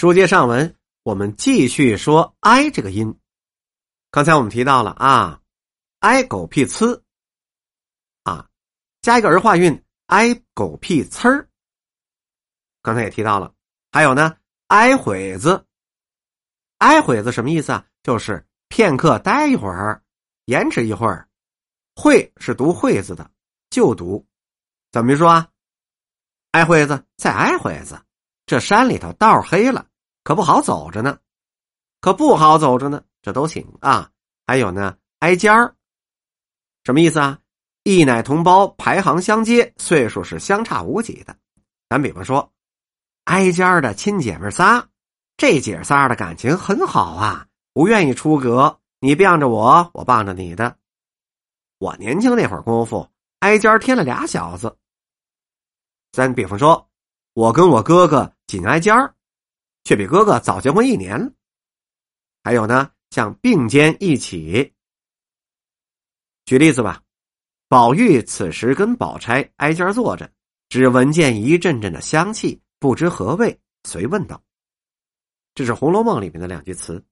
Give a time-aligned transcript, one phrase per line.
[0.00, 3.20] 书接上文，我们继续说“哀”这个音。
[4.10, 5.42] 刚才我们提到了啊
[6.00, 7.02] ，“哀狗屁呲”，
[8.24, 8.48] 啊，
[9.02, 11.46] 加一个儿化韵，“哀狗屁呲儿”。
[12.80, 13.52] 刚才也提到了，
[13.92, 15.66] 还有呢，“哀会子
[16.80, 17.84] ”，“哀会子”什么意思啊？
[18.02, 20.02] 就是片刻待一会儿，
[20.46, 21.28] 延迟一会儿。
[21.94, 23.30] 会是读会字的，
[23.68, 24.26] 就读，
[24.92, 25.50] 怎么说啊？
[26.52, 28.02] 哀会子，再哀会子，
[28.46, 29.88] 这山里头道黑了。
[30.30, 31.18] 可不好走着呢，
[32.00, 33.02] 可不好走着呢。
[33.20, 34.08] 这都行啊。
[34.46, 35.74] 还有呢，挨尖儿，
[36.84, 37.40] 什么意思啊？
[37.82, 41.36] 一奶同胞排行相接，岁数是相差无几的。
[41.88, 42.48] 咱比方说，
[43.24, 44.86] 挨尖儿的亲姐妹仨，
[45.36, 48.78] 这姐仨的感情很好啊，不愿意出格。
[49.00, 50.76] 你傍着我，我傍着你的。
[51.78, 53.04] 我年轻那会儿功夫，
[53.40, 54.78] 挨尖添了俩小子。
[56.12, 56.88] 咱比方说，
[57.34, 59.12] 我跟我哥哥紧挨尖儿。
[59.90, 61.34] 却比哥哥早结婚一年。
[62.44, 64.72] 还有呢，像并肩一起。
[66.44, 67.02] 举例子吧，
[67.66, 70.30] 宝玉此时跟宝钗挨肩坐着，
[70.68, 74.40] 只闻见一阵阵的香气，不知何味，随问道
[75.56, 77.04] ：“这是《红楼梦》里面的两句词。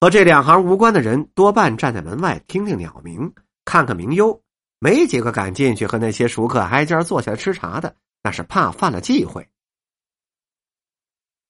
[0.00, 3.32] 和这两行无关的人，多半站在门外听听鸟鸣，
[3.64, 4.42] 看看名优，
[4.80, 9.48] 没几个敢进去和那些熟客挨肩坐下来吃茶的，那是怕犯了忌讳。”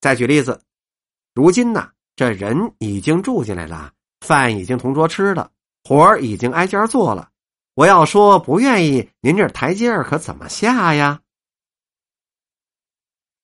[0.05, 0.61] 再举例子，
[1.33, 5.51] 如今呢，这人已经住进来了，饭已经同桌吃了，
[5.83, 7.31] 活儿已经挨家做了。
[7.73, 11.23] 我要说不愿意，您这台阶儿可怎么下呀？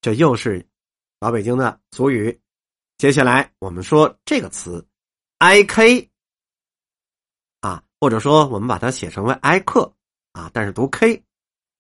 [0.03, 0.69] 这又是
[1.19, 2.39] 老北京的俗语。
[2.99, 4.87] 接下来我们说这个词
[5.39, 6.11] ，“i k”，
[7.63, 9.91] 啊，或者说我们把它写成为 “i 克”，
[10.33, 11.25] 啊，但是读 “k”，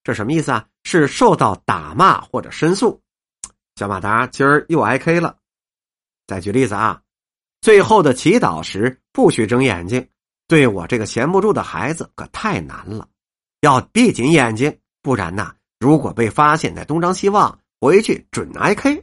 [0.02, 0.66] 这什么意思啊？
[0.84, 2.98] 是受到打骂或者申诉。
[3.80, 5.38] 小马达今儿又挨 K 了。
[6.26, 7.00] 再举例子啊，
[7.62, 10.06] 最后的祈祷时不许睁眼睛，
[10.46, 13.08] 对我这个闲不住的孩子可太难了，
[13.62, 19.02] 要闭紧眼睛，不然呐，如果被发现，在东张西望，回去准挨 K。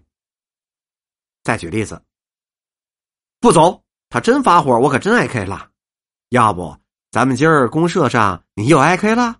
[1.43, 1.99] 再举例子，
[3.39, 5.71] 不走，他真发火，我可真挨 K 了。
[6.29, 6.77] 要不
[7.09, 9.37] 咱们今儿公社上你又挨 K 了？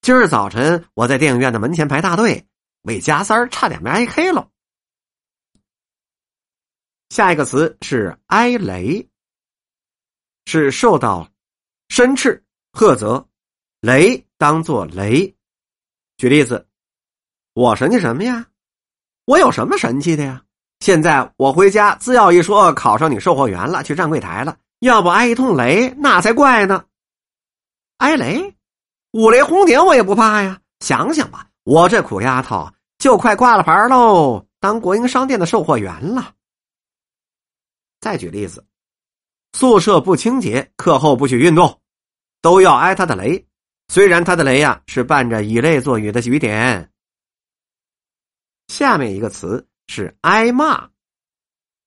[0.00, 2.46] 今儿早晨我在电影院的门前排大队。
[2.86, 4.48] 为加三儿差点没挨 K 了。
[7.10, 9.08] 下一个词是挨雷，
[10.44, 11.28] 是受到
[11.88, 13.28] 申斥、喝责，
[13.80, 15.34] 雷当做雷。
[16.16, 16.68] 举例子，
[17.54, 18.46] 我神气什么呀？
[19.24, 20.44] 我有什么神气的呀？
[20.78, 26.84] 现在我回家，自要一说考上你售货员了，去站柜台了，要不挨一通雷，那才怪呢。
[27.96, 28.56] 挨雷，
[29.10, 30.60] 五雷轰顶我也不怕呀。
[30.80, 32.70] 想想吧，我这苦丫头。
[33.06, 36.34] 就快挂了牌喽，当国营商店的售货员了。
[38.00, 38.66] 再举例子，
[39.52, 41.80] 宿舍不清洁，课后不许运动，
[42.42, 43.46] 都要挨他的雷。
[43.86, 46.90] 虽然他的雷呀是伴着以泪作雨的雨点。
[48.66, 50.90] 下面一个词是挨骂，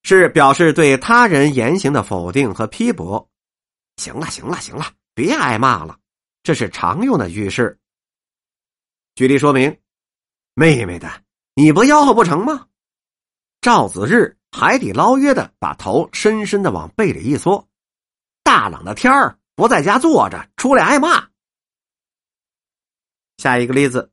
[0.03, 3.30] 是表示对他人言行的否定和批驳。
[3.97, 6.00] 行了，行了，行了，别挨骂了，
[6.44, 7.78] 这是常用的句式。
[9.16, 9.78] 举例说明。
[10.59, 11.09] 妹妹的，
[11.53, 12.67] 你不吆喝不成吗？
[13.61, 17.65] 赵子日海底捞月的把头深深的往背里一缩，
[18.43, 21.29] 大冷的天儿不在家坐着，出来挨骂。
[23.37, 24.11] 下一个例子，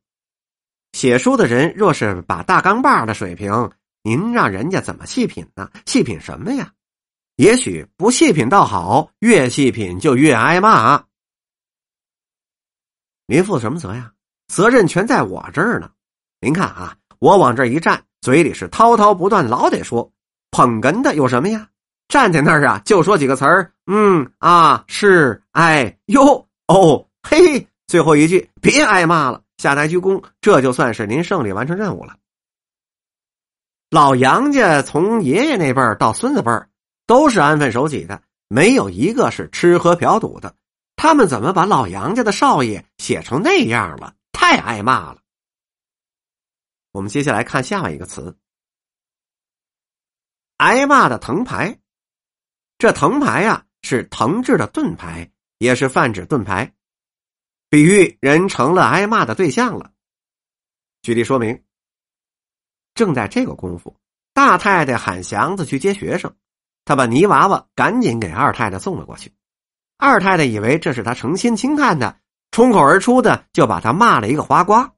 [0.92, 3.72] 写书的人若是把大钢把的水平，
[4.04, 5.68] 您让人家怎么细品呢？
[5.84, 6.72] 细品什么呀？
[7.34, 11.06] 也许不细品倒好，越细品就越挨骂。
[13.26, 14.12] 您负什么责呀？
[14.46, 15.90] 责任全在我这儿呢。
[16.46, 20.12] 您看啊，我往这一站，嘴里是滔滔不断，老得说，
[20.52, 21.68] 捧哏的有什么呀？
[22.06, 32.14] 站在那儿啊，就说几个词儿，嗯啊，是，哎，哟，哦，嘿，最后一句别挨骂了，下台鞠躬，这就算是您胜利完成任务了。
[33.90, 36.68] 老杨家从爷爷那辈儿到孙子辈儿，
[37.08, 40.54] 都是安分守己的，没有一个是吃喝嫖赌的。
[40.94, 44.14] 他们怎么把老杨家的少爷写成那样了？
[44.30, 45.18] 太挨骂了。
[46.96, 48.38] 我们接下来看下一个词，
[50.56, 51.78] 挨骂的藤牌。
[52.78, 56.72] 这藤牌呀，是藤制的盾牌，也是泛指盾牌，
[57.68, 59.92] 比喻人成了挨骂的对象了。
[61.02, 61.62] 举例说明：
[62.94, 63.94] 正在这个功夫，
[64.32, 66.34] 大太太喊祥子去接学生，
[66.86, 69.34] 他把泥娃娃赶紧给二太太送了过去。
[69.98, 72.18] 二太太以为这是他诚心轻看的，
[72.52, 74.94] 冲口而出的就把他骂了一个花瓜。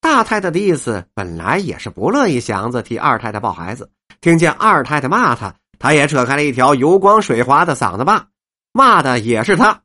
[0.00, 3.90] 大太太的意思本来也是不乐意祥子替二太太抱孩子，
[4.20, 8.28] 听见二太太骂他，他也扯开了一条油光水滑的嗓子骂，
[8.72, 9.82] 骂的也是他。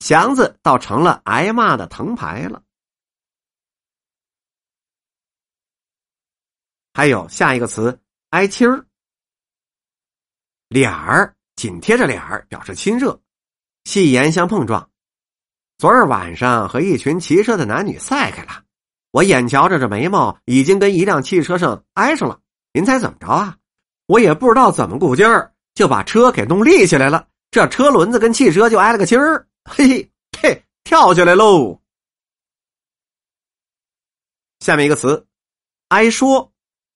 [0.00, 2.62] 祥子倒成了挨骂的藤牌了。
[6.92, 7.98] 还有下一个词
[8.30, 8.86] “挨亲儿”，
[10.68, 13.18] 脸儿紧贴着脸儿表示亲热，
[13.84, 14.90] 戏言相碰撞。
[15.78, 18.64] 昨儿晚上和一群骑车的男女赛开了，
[19.16, 22.38] 我眼瞧着这眉毛已经跟一辆汽车上挨上了。
[22.74, 23.56] 您猜怎么着啊？
[24.04, 27.26] 我也不知道怎么鼓劲儿，就把车给弄立起来了。
[27.50, 31.80] 这车轮子跟汽车就挨了个亲儿，嘿嘿嘿，跳下来喽。
[34.60, 35.26] 下面一个词，
[35.88, 36.52] 挨说，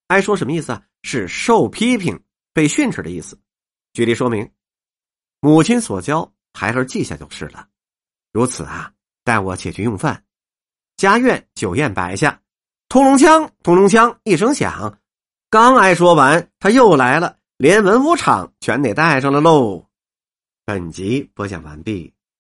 [0.08, 0.82] 挨说什么意思啊？
[1.02, 2.22] 是受批评、
[2.52, 3.40] 被训斥的意思。
[3.94, 4.52] 举例说明：
[5.40, 7.66] 母亲所教，孩儿记下就是了。
[8.30, 8.92] 如此啊，
[9.24, 10.22] 带我且去用饭。
[11.00, 12.38] 家院酒宴摆下，
[12.90, 14.98] 通龙枪，通龙枪一声响，
[15.48, 19.82] 刚挨说完，他又来了，连文武场全得带上了喽。
[20.66, 22.12] 本集播讲完毕。